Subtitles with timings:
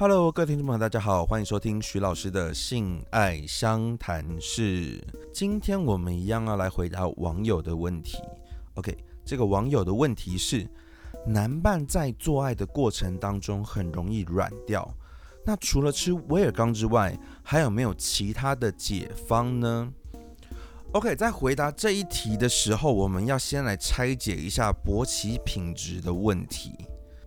[0.00, 4.98] Hello，各位听众朋友，大家好，欢迎收听徐老师的性爱相谈室。
[5.30, 8.16] 今天我们一样要来回答网友的问题。
[8.76, 10.66] OK，这个网友的问题是：
[11.26, 14.90] 男伴在做爱的过程当中很容易软掉，
[15.44, 19.92] 那除了吃威尔刚之外，还有没有其他的解方呢
[20.92, 26.70] ？OK，在回答这一题的时候，我们要先来拆解一下勃起品质的问题。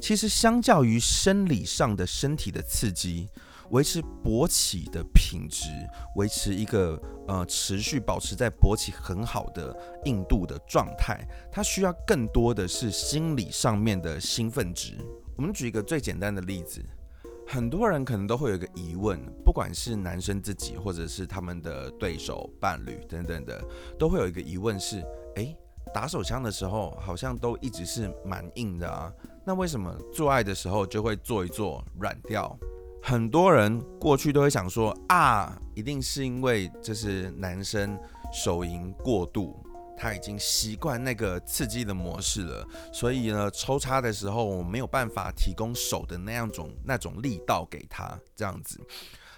[0.03, 3.29] 其实，相较于生理上的身体的刺激，
[3.69, 5.69] 维持勃起的品质，
[6.17, 14.97] 维持一个呃持续保持在勃起很好的硬度的状态，它需要更多的是心理上面的兴奋值。
[15.37, 16.83] 我们举一个最简单的例子，
[17.47, 23.63] 很多人可能都会有一个疑问，不管是男生自己，或者是他们的对手、伴侣等等的，
[23.97, 25.01] 都会有一个疑问是：
[25.35, 25.57] 诶，
[25.91, 29.11] 打手枪的时候好像都一直是蛮硬的啊。
[29.43, 32.55] 那为什么做爱的时候就会做一做软掉？
[33.01, 37.99] 很多人过去都会想说啊，一定是因为这是男生
[38.31, 39.61] 手淫过度，
[39.97, 48.79] 他已经习惯那个刺激的模式了，所以呢，抽插的时候我没有办法提供手的那样种那种力道给他这样子。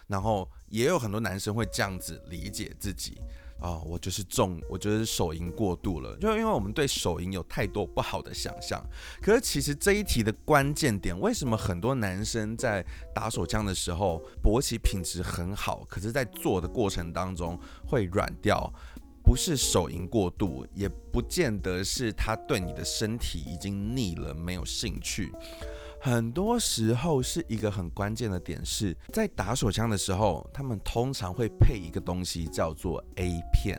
[0.08, 3.18] 然后也有很多男生会这样子理解自己。
[3.58, 8.86] 啊，我就是中，我就是手淫过度了，就因为我们对手淫有太多不好的想象。
[9.22, 18.72] 可是其实这一题的关键点，为什么很多男生在打手枪的时候勃起品质很好，可是在做的过程当中会软掉？
[19.24, 25.32] 不是手淫过度，也不见得是他对你的身体已经腻了，没有兴趣。
[26.06, 33.76] 很多时候是一个很关键的点，是在打手枪的时候，他们通常会配一个东西叫做 A 片，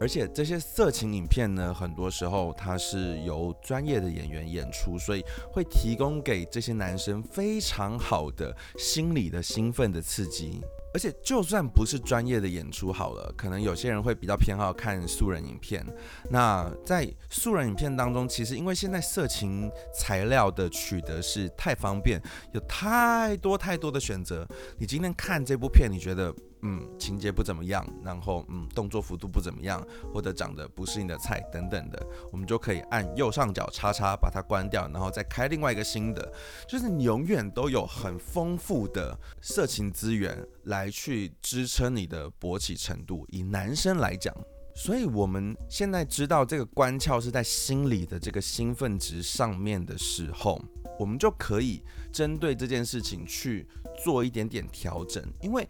[0.00, 10.60] 而且这些色情影片呢，很多时候它是由专业的演员演出，所以会提供给这些男生非常好的心理的兴奋的刺激。
[10.96, 15.84] 而且就算不是专业的演出好了，可能有些人会比较偏好看素人影片。
[16.30, 22.18] 那在素人影片当中，其实因为现在色情材料的取得是太方便，
[22.52, 24.48] 有太多太多的选择。
[24.78, 26.34] 你今天看这部片，你觉得？
[26.68, 29.80] 嗯，情节不怎么样，然后嗯，动作幅度不怎么样，
[30.12, 36.32] 或者长得不是你的菜等等的，我们就可以按右上角叉叉把它关掉，然后再开另外一个新的。
[36.68, 43.24] 就是你永远都有很丰富的色情资源来去支撑你的勃起程度。
[43.30, 44.34] 以男生来讲，
[44.74, 50.60] 所以我们现在知道这个关窍是在心理的这个兴奋值上面的时候，
[50.98, 51.80] 我们就可以
[52.12, 53.68] 针对这件事情去
[54.02, 55.64] 做一点点调整，因为。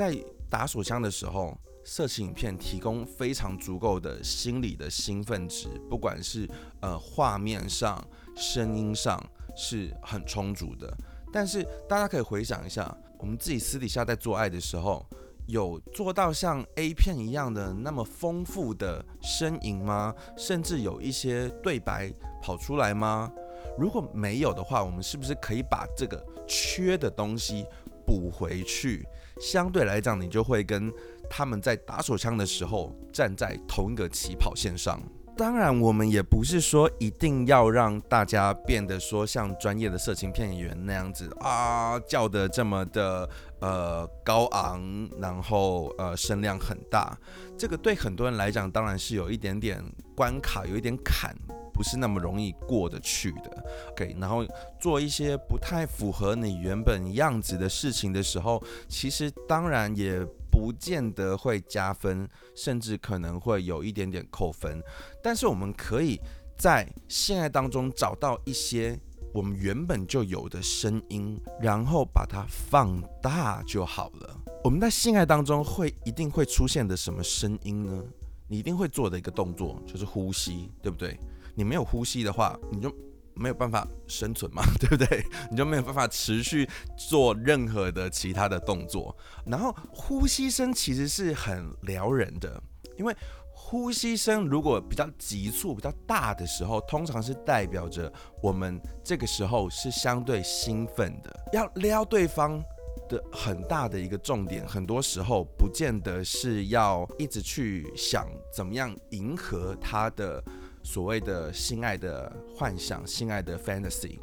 [0.00, 0.16] 在
[0.48, 6.48] 打手枪的时候，色情影片提供非常足够的心理的兴奋值，不管是
[6.80, 8.02] 呃画面上、
[8.34, 9.22] 声音上
[9.54, 10.90] 是很充足的。
[11.30, 15.04] 但是大家可以回想一下，我们自己私底下在做爱的时候，
[15.46, 20.14] 有做到像 A 片一样的那么丰富的呻吟吗？
[20.34, 23.30] 甚至有一些对白跑出来吗？
[23.76, 27.66] 如果没有的话，我们是不是可以把这个缺的东西
[28.06, 29.06] 补回去？
[29.40, 30.92] 相对来讲，你就会跟
[31.28, 35.00] 他们在打手枪的时候站在同一个起跑线上。
[35.36, 43.26] 当然，我们也不是说一定要让大家变得说像专业的色情片演员那样子啊，叫的这么的
[43.60, 47.16] 呃高昂，然后呃声量很大。
[47.56, 49.82] 这个对很多人来讲，当然是有一点点
[50.14, 51.34] 关卡，有一点坎。
[51.80, 54.14] 不是那么容易过得去的，OK。
[54.20, 54.44] 然后
[54.78, 64.78] 做一些不太符合你原本样子的事情的时候，其实当然也不见得会加分，甚至可能会有一点点扣分。
[65.22, 66.20] 但是我们可以
[66.58, 69.00] 在性爱当中找到一些
[69.32, 74.36] 我们原本就有的声音，然后把它放大就好了。
[74.62, 78.04] 我们在性爱当中会一定会出现的什么声音呢？
[78.48, 81.18] 你一定会做的一个动作就是呼吸，对不对？
[81.54, 82.94] 你没有呼吸的话，你就
[83.34, 85.24] 没有办法生存嘛， 对不对？
[85.50, 89.16] 你就没有办法持续做任何的其他的动作。
[89.46, 92.62] 然后呼吸声其实是很撩人的，
[92.98, 93.16] 因为
[93.54, 98.12] 呼吸声如果比较急促、比较大的时候，通常是代表着
[98.42, 102.62] 我们这个时候是相对兴奋的，要撩对方
[103.08, 110.42] 的很大的一个重点，很多时候不见得是要一直去想怎么样迎合他的。
[110.82, 114.18] 所谓的性爱的幻想、性爱的 fantasy，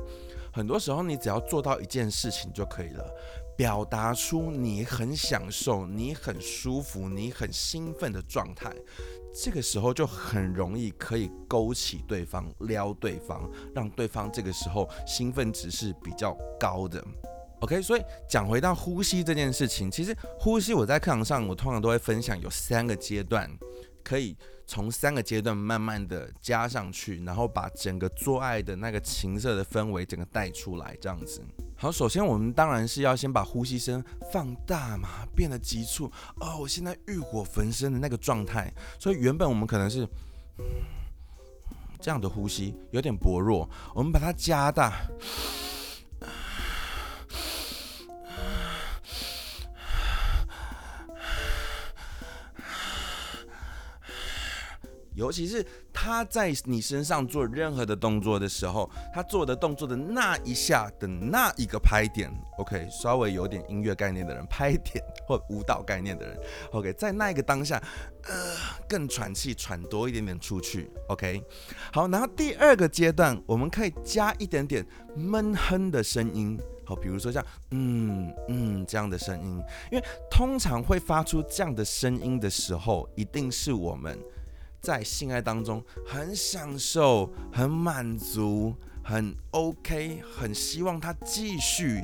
[0.52, 3.06] 很多时候你只要做到一件事情就可以了，
[3.56, 8.74] 表达出你很享受、你很舒服、你很兴奋的状态，
[9.34, 17.04] 这个时候就很容易可以勾起对方、撩对方，让对方这个时候兴奋值是比较高的。
[17.62, 23.50] OK，所以讲回到呼吸这件事情，其实呼吸我在课堂上我通常都会分享有三个阶段，
[24.04, 24.38] 可以
[24.70, 31.42] 从三个阶段慢慢的加上去，然后把整个做爱的那个情色的氛围整个带出来，这样子。
[31.78, 36.12] 好，首先我们当然是要先把呼吸声放大嘛，变得急促
[36.42, 40.06] 哦，我现在欲火焚身的那个状态，所以原本我们可能是
[42.02, 45.08] 这样的呼吸有点薄弱，我们把它加大。
[55.18, 66.38] 尤其是他在你身上做任何的动作的时候，他做的动作的那一下的那一个拍点，OK，稍微有点音乐概念的人，拍点或舞蹈概念的人
[66.72, 67.82] ，OK，在那一个当下，
[68.28, 68.56] 呃，
[68.88, 71.42] 更喘气，喘多一点点出去，OK，
[71.92, 74.86] 好，然后第二个阶段，我们可以加一点点
[75.16, 79.60] 闷哼的声音，好，比如说像嗯嗯这样的声音，
[79.92, 84.16] 因为通常会发出这样的声音的时候，一定是我们。
[84.88, 88.74] 在性爱当中很享受、很满足、
[89.04, 92.02] 很 OK、很希望他继续，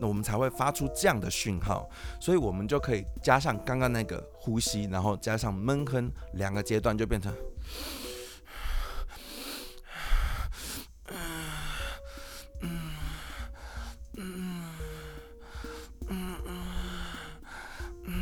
[0.00, 1.86] 那我们才会发出这样的讯号，
[2.18, 7.30] 所以我们就可以加上刚刚那个呼吸，然后加上闷哼，两个阶段就变成。
[11.08, 11.18] 嗯
[12.62, 12.70] 嗯
[14.16, 14.64] 嗯
[16.08, 16.56] 嗯嗯
[18.06, 18.14] 嗯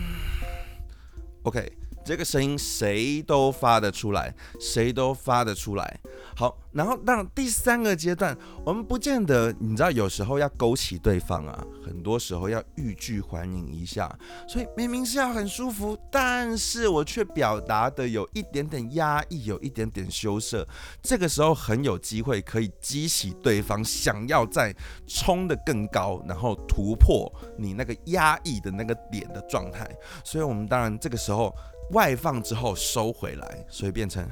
[1.45, 1.73] OK。
[2.11, 6.01] 这个声音谁都发得出来，谁都发得出来。
[6.35, 8.37] 好，然后到第三个阶段，
[8.67, 14.13] 我们不见得，你知道，有时候要勾起对方啊，很多时候要欲拒还迎一下。
[14.49, 20.67] 所以明明是要很舒服，但是我却表达的有一点点压抑，有一点点羞涩。
[21.01, 24.75] 这个时候很有机会可以激起对方想要再
[25.07, 29.89] 冲得更高，然后突破你那个压抑的那个点的状态。
[30.25, 31.55] 所以我们当然这个时候。
[31.91, 34.27] 外放之后收回来，所以变成。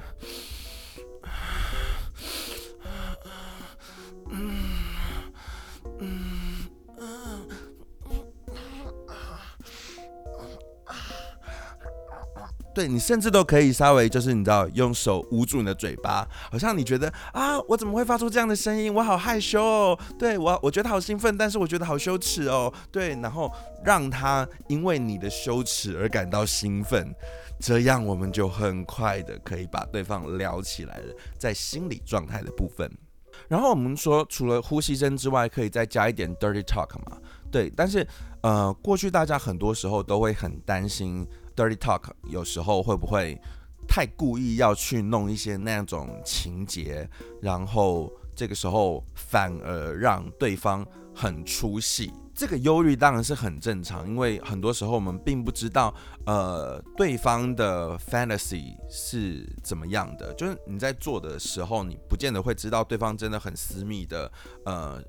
[12.78, 18.94] 对你甚至都可以稍微就是你知道用手捂住你的嘴巴，好像你觉得啊，我怎么会发出这样的声音？
[18.94, 19.98] 我好害羞哦。
[20.16, 22.72] 对我，我觉得好兴奋，但是我觉得好羞耻哦。
[22.92, 23.52] 对，然后
[23.84, 27.12] 让他因为你的羞耻而感到兴奋，
[27.58, 32.88] 这样我们就很快的可以把对方撩起来了，在心理状态的部分。
[33.48, 37.18] 然后我们说，除了呼吸声之外，可以再加一点 dirty talk 嘛？
[37.50, 38.06] 对，但是
[38.42, 41.26] 呃，过去大家很多时候都会很担心。
[41.58, 43.36] Dirty talk 有时候会不会
[43.88, 47.10] 太故意要去弄一些那种情节，
[47.42, 52.12] 然后这个时候反而让对方很出戏？
[52.32, 55.92] 这个忧虑当然是很正常，因为很多时候我们并不知道，
[56.26, 64.30] 呃，对方的 fantasy 是怎么样的，就是你在做的时候，你不见得会知道对方真的很私密的，
[64.64, 65.02] 呃。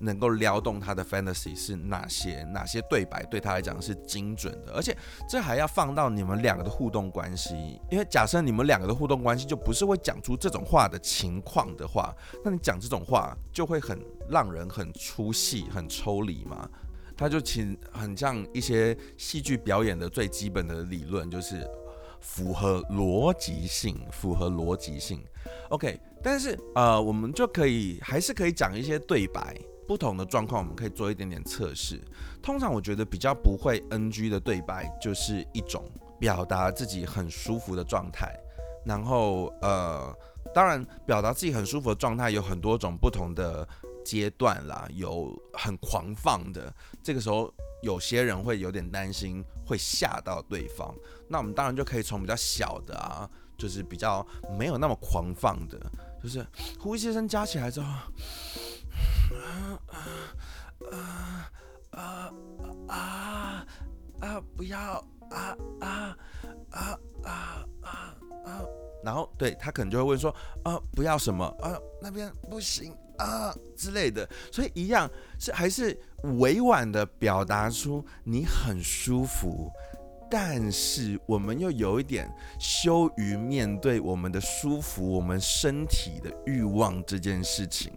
[0.00, 2.42] 能够撩动他的 fantasy 是哪些？
[2.44, 4.72] 哪些对白对他来讲是精准的？
[4.72, 4.96] 而且
[5.28, 12.14] 这还要放到你们两个的互动关系，因为假设你们两个的互动关系就不是会讲出这种话的情况的话，
[12.44, 13.98] 那你讲这种话就会很
[14.28, 16.68] 让人很出戏、很抽离嘛。
[17.16, 21.66] 他就其实很像一些戏剧表演的最基本的理论，就是
[22.20, 25.24] 符合逻辑性，符合逻辑性。
[25.70, 29.56] OK，但是呃，我们就可以还是可以讲一些对白。
[29.86, 32.00] 不同的状况，我们可以做一点点测试。
[32.42, 35.84] 通常我觉得比较不会 NG 的对白，就是一种
[36.18, 38.34] 表达自己很舒服的状态。
[38.84, 40.16] 然后呃，
[40.54, 43.66] 当然表达自己很舒服的状态有很多种不同的
[44.04, 47.52] 阶段啦，有很狂放的，这个时候
[47.82, 50.94] 有些人会有点担心会吓到对方。
[51.28, 53.28] 那我们当然就可以从比较小的啊，
[53.58, 54.24] 就是比较
[54.56, 55.76] 没有那么狂放的，
[56.22, 56.46] 就是
[56.78, 57.92] 呼吸声加起来之后。
[59.32, 59.78] 啊
[60.80, 61.50] 啊
[61.90, 62.32] 啊
[62.88, 63.66] 啊
[64.20, 64.42] 啊！
[64.56, 64.78] 不要
[65.30, 66.16] 啊啊
[66.70, 68.64] 啊啊啊啊！
[69.04, 74.28] 然后对他可能就会问说啊，不要什么啊，那边不行啊之类的。
[74.50, 75.08] 所以一样
[75.38, 75.98] 是还是
[76.38, 79.70] 委婉的表达出你很舒服，
[80.30, 87.92] 但是我们又有一点羞于面对我们的舒服，我们身体的欲望这件事情。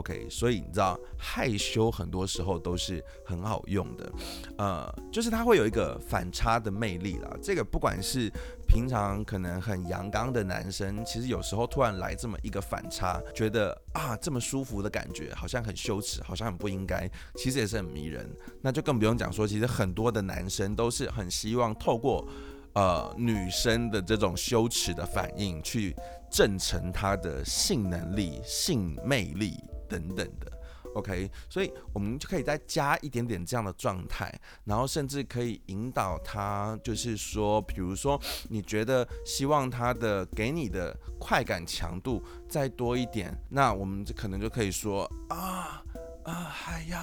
[0.00, 4.12] OK，所以你知道害羞很多时候都是很好用的，
[4.56, 7.30] 呃，就是它会有一个反差的魅力啦。
[7.42, 8.32] 这个不管是
[8.66, 18.26] 平常可能很阳刚的男生，其实有时候突然来这么一个反差，觉得啊这么舒服的感觉，好像很羞耻，好像很不应该，其实也是很迷人。
[18.62, 22.26] 那就更不用讲说，其实很多的男生都是很希望透过
[22.72, 25.94] 呃女生的这种羞耻的反应，去
[26.30, 29.58] 证成他的性能力、性魅力。
[29.90, 30.50] 等等的
[30.94, 34.32] ，OK，所以我们就可以再加一点点这样的状态，
[34.64, 38.18] 然后甚至可以引导他，就是说，比如说
[38.48, 45.82] 你觉得希望他的给你的快感强度再多一点，那我们可能就可以说啊
[46.24, 47.00] 啊还要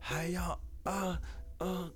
[0.00, 1.18] 还要啊
[1.58, 1.90] 啊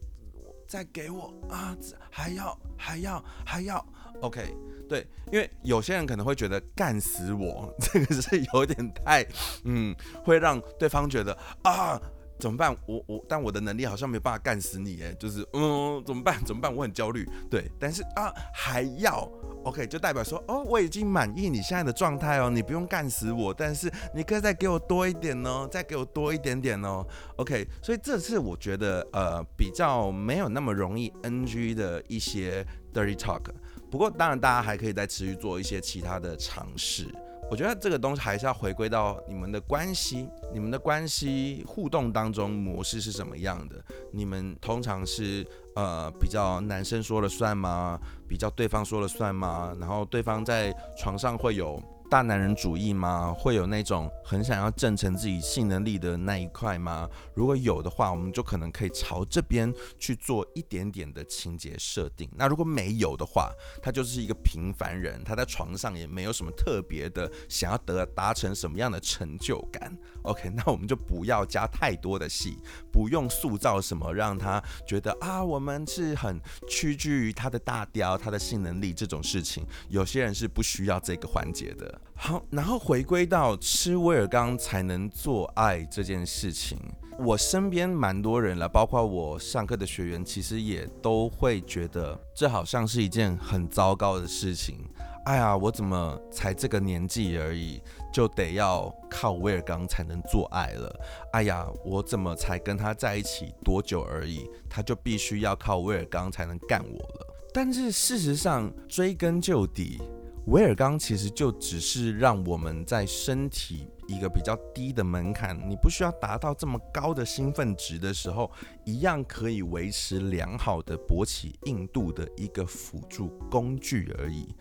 [0.73, 1.76] 再给我啊
[2.11, 3.87] 还要还要还要
[4.23, 4.57] OK。
[4.88, 9.23] 对，因为有些人可能会觉得干死我， 这个是有点太，
[9.64, 12.00] 嗯，会让对方觉得啊，
[12.43, 12.77] 怎么办？
[12.87, 16.37] 我我，但我的能力好像没办法干死你，哎，就是，嗯，怎么办？
[16.45, 16.75] 怎么办？
[16.75, 17.25] 我很焦虑。
[17.49, 19.31] 对，但是啊，还要
[19.63, 27.07] OK，就代表说，哦，我已经满意你现在的状态哦，你不用干死我，但是你可以再给我多一点哦，再给我多一点点哦
[27.37, 27.65] ，OK。
[27.81, 33.43] 所以这是我觉得呃比较没有那么容易 NG 的一些 dirty talk。
[33.89, 37.07] 不过，当然，大家还可以再持续做一些其他的尝试。
[37.52, 43.76] 我觉得这个东西还是要回归到你们的关系，你们的关系互动当中模式是什么样的？
[44.11, 48.00] 你们通常是呃比较男生说了算吗？
[48.26, 49.76] 比较对方说了算吗？
[49.78, 51.78] 然后对方在床上会有？
[52.12, 53.35] 大男人主义吗？
[53.35, 57.09] 会有那种很想要证成自己性能力的那一块吗？
[57.35, 62.28] 如果有的话，我们就可能可以朝这边去做一点点的情节设定。
[62.37, 63.50] 那如果没有的话，
[63.83, 69.97] 他就是一个平凡人，他在床上也没有什么特别的想要得达成什么样的成就感。
[70.25, 72.59] OK， 那我们就不要加太多的戏，
[72.92, 76.38] 不用塑造什么让他觉得啊，我们是很
[76.69, 79.66] 屈居于他的大雕、他的性能力这种事情。
[79.88, 82.01] 有些人是不需要这个环节的。
[82.14, 86.78] 好，然后回归到吃威尔刚才能做爱这件事情，
[87.18, 94.78] 我身边蛮多人了，包括我上课的学员，其实也都会觉得这好像是一件很糟糕的事情。
[95.25, 97.80] 哎呀，我怎么才这个年纪而已，
[98.12, 101.00] 就得要靠威尔刚才能做爱了？
[101.32, 107.26] 哎呀，我怎么才跟他在一起多久而已，他就必须要靠威尔刚才能干我了？
[107.52, 110.00] 但是事实上，追根究底。
[110.47, 118.51] 威尔刚其实就只是让我们在身体一个比较低的门槛，你不需要达到这么高的兴奋值的时候，
[118.85, 124.53] 一样可以维持良好的勃起硬度的一个辅助工具而已。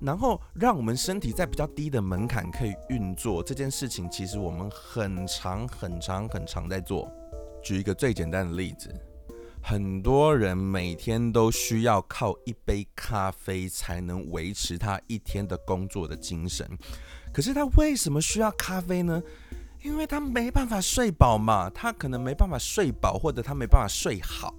[0.00, 7.10] 然后让我们身体在比较低的门槛可以运作这件事情，其实我们很长很长很长在做。
[7.62, 8.94] 举一个最简单的例子。
[9.66, 16.68] 很多人每天都需要靠一杯咖啡才能维持他一天的工作的精神，
[17.32, 19.22] 可是他为什么需要咖啡呢？
[19.82, 24.54] 因为他没办法睡饱嘛，他可能没办法睡饱，或者他没办法睡好，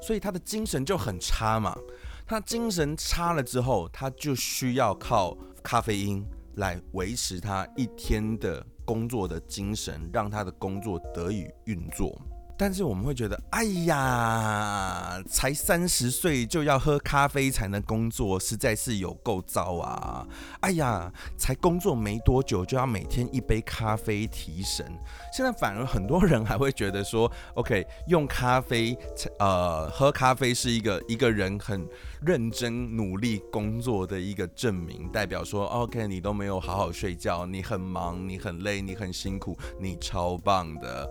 [0.00, 1.76] 所以他的精神就很差嘛。
[2.24, 12.16] 他精神差了之后，他就需要靠咖啡因来维持他一天的工作的精神，让他的工作得以运作。
[12.58, 20.26] 但是我们会觉得，哎呀，才三十岁就要喝咖啡才能工作，实在是有够糟啊！
[20.60, 24.84] 哎呀，才工作没多久就要每天一杯咖啡提神。
[25.32, 28.98] 现在反而很多人还会觉得说， OK，用咖啡，
[29.38, 31.86] 呃，喝咖啡是一个一个人很
[32.20, 41.08] 认真努力工作的一个证明，代表说，OK，你都没有好好睡觉，你很忙，你很累，你很辛苦，你超棒的。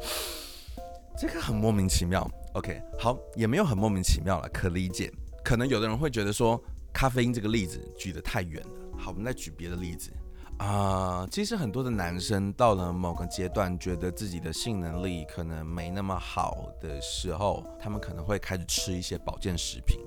[1.18, 5.12] 这个很莫名其妙，OK，好，也没有很莫名其妙了，可理解。
[5.44, 6.62] 可能有的人会觉得说，
[6.94, 8.70] 咖啡因这个例子举得太远了。
[8.96, 10.12] 好，我们再举别的例子
[10.60, 11.28] 啊。
[11.32, 20.00] 其实很多的男生到了某个阶段，觉得自己的性能力可能没那么好的时候，他们可能会开始吃一些保健食品。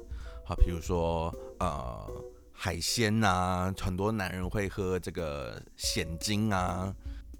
[0.45, 2.09] 好，比如说呃
[2.53, 6.95] 海鲜呐，很多男人会喝这个鲜精啊。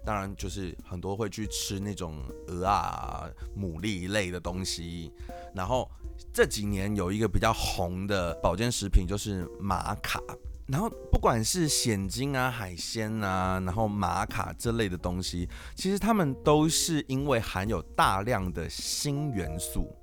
[0.05, 2.17] 当然，就是很多会去吃那种
[2.47, 5.11] 鹅啊、牡蛎类的东西。
[5.53, 5.89] 然后
[6.33, 10.19] 这几年有一个比较红的保健食品，就是玛卡。
[10.67, 19.93] 然后不管是鲜精啊、海鲜啊，然后玛卡这类的东西，其实它们都是因为含有大量的锌元素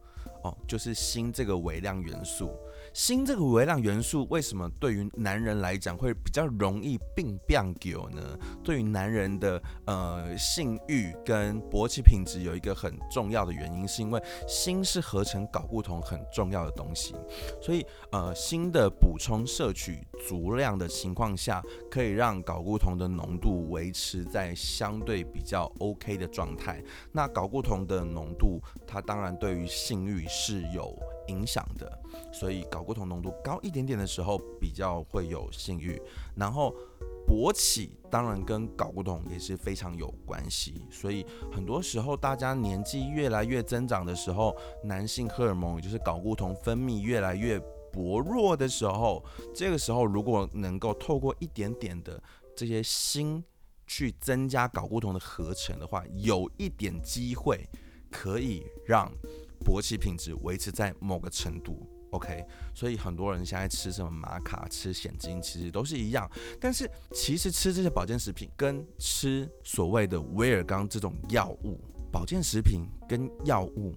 [0.45, 2.55] 哦，就是锌这个微量元素。
[2.93, 8.39] 锌这个微量元素为什么对于男人来讲会比较容易病变久呢？
[8.65, 17.15] 对于男人的呃性欲跟勃起品质有一个很重要的原因，是因为锌是合成睾固酮很重要的东西，
[17.61, 26.83] 所以呃锌的补充摄取足量的情况下，可以让睾固酮的浓度维持在相对比较 OK 的状态。
[27.13, 30.97] 那睾固酮的浓度，它当然对于性欲是有
[31.29, 31.99] 影响的，
[32.33, 36.01] 所以睾固酮浓度高一点点的时候，比较会有性欲。
[36.35, 36.75] 然后
[37.27, 47.59] 勃起当然跟睾固酮也是非常有关系，所以很多时候大家年纪越来越增长的时候，男性荷尔蒙也就是睾固酮分泌越来越
[47.93, 49.23] 薄弱的时候，
[49.55, 52.23] 这个时候如果能够透过一点点的
[52.57, 53.43] 这些锌
[53.87, 57.69] 去增加睾固酮的合成的话，有一点机会
[58.11, 59.13] 可以让
[59.65, 61.87] 勃起品质维持在某个程度。
[62.11, 62.43] OK，
[62.75, 66.27] 所以很多人现在吃什么玛卡、吃显精，其实都是一样。
[66.59, 71.79] 但是其实吃这些保健食品跟吃所谓的威尔刚这种药物，
[72.11, 73.95] 保健食品跟药物，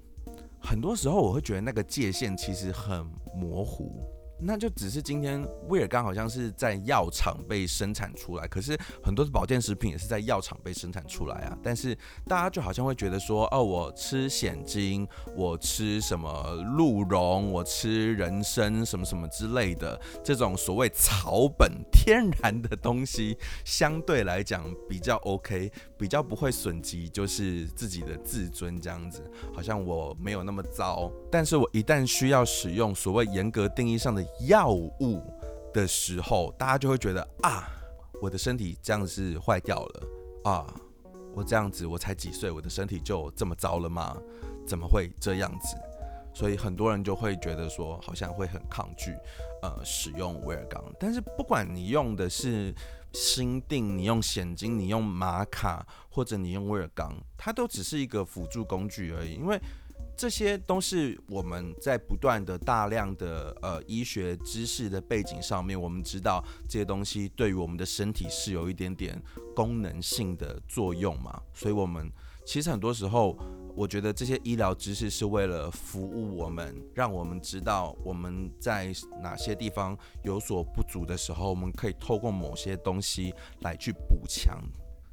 [0.59, 4.03] 很多时候我会觉得那个界限其实很模糊。
[4.43, 11.57] 那就只是今天威尔刚好像是在药厂被生产出来，可是很多的保健食品也是在药厂被生产出来啊。
[11.61, 11.95] 但是
[12.25, 31.11] 大家就好像会觉得说，哦，我吃显精，我吃什么鹿茸，我吃人参什么什么之类的这种所谓草本天然的东西，相对来讲比较 OK，比较不会损及就是自己的自尊这样子，好像我没有那么糟。
[31.31, 35.21] 但是我一旦需要使用所谓严格定义上的药物
[35.73, 37.67] 的时候，大家就会觉得啊，
[38.21, 40.03] 我的身体这样子坏掉了
[40.43, 40.73] 啊，
[41.33, 44.17] 我这样子我才几岁，我的身体就这么糟了吗？
[44.65, 45.77] 怎么会这样子？
[46.33, 49.15] 所以很多人就会觉得说，好像会很抗拒
[49.61, 50.83] 呃使用威尔刚。
[50.99, 52.73] 但是不管你用的是
[53.13, 59.61] 心定，你用显金，你用玛卡，或者你用威尔刚，它都只是一个辅助工具而已，因为。
[60.15, 69.19] 这些都是我们在不断的大量的呃医学知识的背景上面，我们知道这些东西对于我们的身体是有一点点
[69.55, 71.41] 功能性的作用嘛。
[71.53, 72.11] 所以，我们
[72.45, 73.35] 其实很多时候，
[73.75, 84.61] 我觉得这些医疗知识是为了服务我们，让我们知道我们在哪些地方有所不足的时候，我们可以透过某些东西来去补强。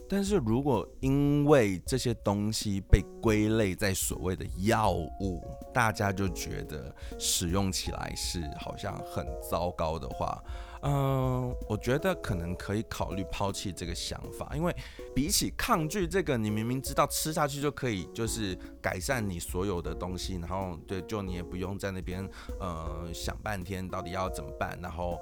[0.09, 10.43] 但是如果因为这些东西被归类在所谓的药物，大家就觉得使用起来是好像很糟糕的话，
[10.83, 14.75] 嗯，我觉得可能可以考虑抛弃这个想法，因为
[15.15, 22.27] 比起抗拒这个，你明明知道吃下去就可以，就是改善你所有的东西，然后对，就你也不用在那边
[22.59, 25.21] 呃想半天到底要怎么办，然后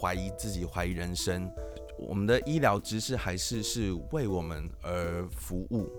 [0.00, 1.50] 怀疑自己，怀疑人生。
[1.98, 5.90] 我们的医疗知识还是是为我们而服务，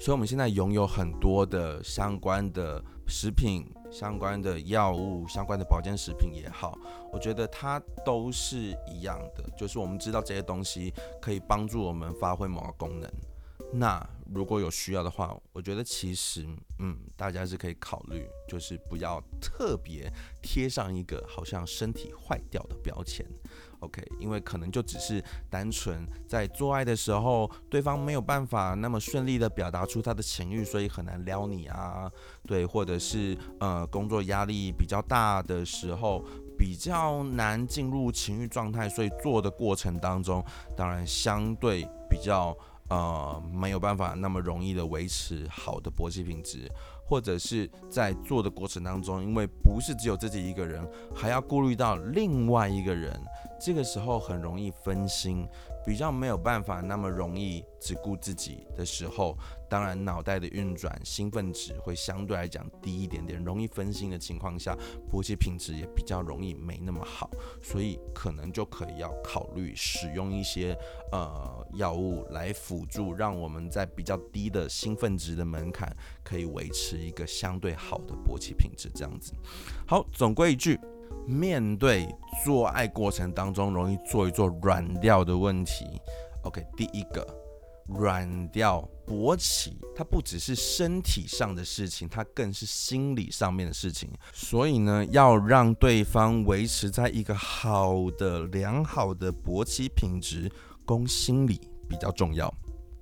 [0.00, 6.76] 所以我们现在拥有很多的相关的食品、相关的药物、相关的保健食品也好，
[7.12, 13.08] 我觉得它都是一样的，就是我们知道这些东西可以帮助我们发挥某个功能。
[13.76, 16.46] 那如果有需要的话，我觉得其实
[16.78, 20.10] 嗯，大家是可以考虑，就是不要特别
[20.40, 23.26] 贴上一个好像身体坏掉的标签。
[23.80, 32.10] OK，因为可能就只是单纯在做爱的时候，对方没有办法那么顺利的表达出他的情欲，所以很难撩你啊，
[32.46, 36.24] 对，或者是呃工作压力比较大的时候，
[36.56, 40.42] 比较难进入情欲状态，所以做的过程当中，
[40.74, 42.56] 当然相对比较
[42.88, 46.70] 呃没有办法那么容易的维持好的搏击品质。
[47.06, 50.82] 或者是在做的过程当中，因为不是只有自己一个人，
[51.14, 53.14] 还要顾虑到另外一个人，
[53.64, 55.48] 这个时候很容易分心。
[55.86, 59.36] 比较没有办法那么容易只顾自己的时候，
[59.68, 64.74] 当然脑袋的运转兴奋值会相对来讲低一点点，容易分心的情况下，
[65.12, 67.28] 勃起品质也比较容易没那么好，
[67.62, 70.74] 所以可能就可以要考虑使用一些
[71.12, 79.34] 呃药物来辅助，让我们在比较低的兴奋值的门槛可以维持一个相对好的勃起品质，这样子。
[79.86, 80.80] 好，总归一句。
[81.26, 82.08] 面对
[82.44, 85.84] 做爱过程当中容易做一做软掉的问题
[86.42, 87.26] ，OK，第一个
[87.86, 94.10] 软掉勃起，它不只是身体上的事情，它更是心理上面的事情。
[94.32, 100.50] 所以呢，要让对方维持在一个好的、良好的勃起品质，
[100.84, 102.52] 供心理比较重要。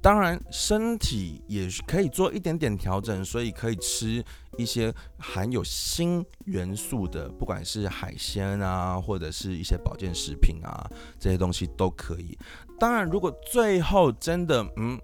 [0.00, 4.24] 当然，身体也可以做一点点调整，所以可以吃
[4.58, 12.38] 一些含有锌元素的，不管是海鲜啊，或者是一些保健食品啊，这些东西都可以。
[12.78, 15.00] 当然，如果最后真的嗯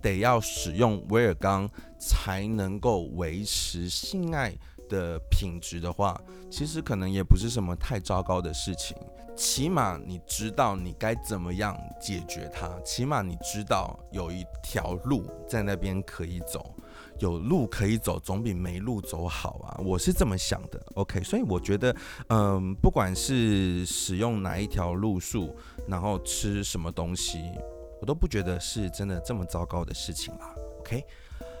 [0.00, 4.52] 得要使用威尔刚才能够维持性爱
[4.88, 8.96] 的品质的话，其实可能也不是什么太糟糕的事情。
[9.36, 16.74] 起码你知道你该怎么样解决它，起码你知道有一条路在那边可以走，
[17.18, 19.80] 有路可以走总比没路走好啊！
[19.84, 20.80] 我是这么想的。
[20.94, 21.94] OK，所以我觉得，
[22.28, 25.56] 嗯，不管是使用哪一条路数，
[25.88, 27.52] 然后吃什么东西，
[28.00, 30.54] 我都不觉得是真的这么糟糕的事情啦。
[30.80, 31.04] OK，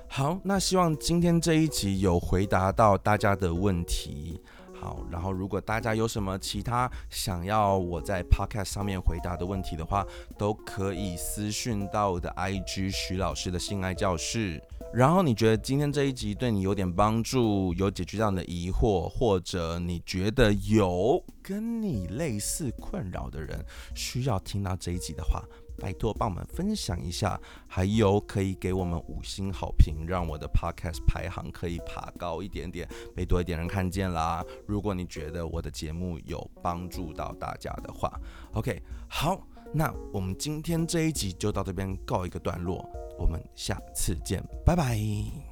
[0.08, 4.40] 好，那希望今天这一集有回答到大家的问题。
[4.82, 10.04] 好，然后如果大家有什么其他想要我在 podcast 上面回答的问题的话，
[10.36, 14.60] 都可以私讯到我的 IG 徐老师的性爱教室。
[14.92, 23.64] 然后你觉得今天这一集对你有点帮助，有解决到你的疑惑，或者你觉得有跟你类似困扰的人
[23.94, 25.44] 需要听到这一集的话。
[25.78, 34.44] 拜托，帮我们分享一下，还有可以给我们五星好评，让我的 podcast 排行可以爬高一点点，被多一点人看见啦。
[34.66, 38.12] 如果你觉得我的节目有帮助到大家的话
[38.52, 39.40] ，OK，好，
[39.72, 45.51] 那我们今天这一集就到这边告一个段落，我们下次见，拜拜。